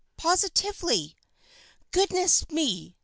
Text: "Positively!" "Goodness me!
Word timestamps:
"Positively!" 0.17 1.15
"Goodness 1.91 2.49
me! 2.49 2.95